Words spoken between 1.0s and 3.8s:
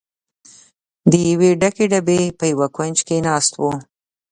د یوې ډکې ډبې په یوه کونج کې ناست و.